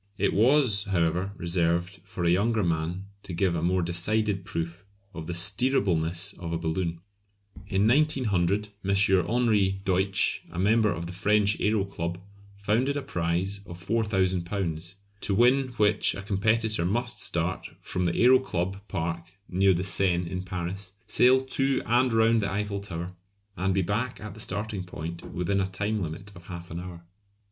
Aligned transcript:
It 0.17 0.33
was, 0.33 0.85
however, 0.85 1.31
reserved 1.37 2.01
for 2.05 2.25
a 2.25 2.31
younger 2.31 2.63
man 2.63 3.05
to 3.21 3.33
give 3.33 3.53
a 3.53 3.61
more 3.61 3.83
decided 3.83 4.43
proof 4.45 4.83
of 5.13 5.27
the 5.27 5.35
steerableness 5.35 6.33
of 6.39 6.51
a 6.51 6.57
balloon. 6.57 7.01
In 7.67 7.87
1900 7.87 8.69
M. 8.83 8.95
Henri 9.27 9.79
Deutsch, 9.85 10.41
a 10.49 10.57
member 10.57 10.91
of 10.91 11.05
the 11.05 11.13
French 11.13 11.61
Aero 11.61 11.85
Club, 11.85 12.17
founded 12.55 12.97
a 12.97 13.03
prize 13.03 13.59
of 13.67 13.77
£4000, 13.79 14.95
to 15.21 15.35
win 15.35 15.67
which 15.77 16.15
a 16.15 16.23
competitor 16.23 16.83
must 16.83 17.21
start 17.21 17.69
from 17.79 18.05
the 18.05 18.15
Aero 18.15 18.39
Club 18.39 18.81
Park, 18.87 19.27
near 19.47 19.75
the 19.75 19.83
Seine 19.83 20.27
in 20.31 20.41
Paris, 20.41 20.93
sail 21.05 21.41
to 21.41 21.79
and 21.85 22.11
round 22.11 22.41
the 22.41 22.51
Eiffel 22.51 22.79
Tower, 22.79 23.09
and 23.55 23.71
be 23.71 23.83
back 23.83 24.19
at 24.19 24.33
the 24.33 24.39
starting 24.39 24.83
point 24.83 25.21
within 25.31 25.61
a 25.61 25.67
time 25.67 26.01
limit 26.01 26.31
of 26.35 26.45
half 26.47 26.71
an 26.71 26.79
hour. 26.79 27.05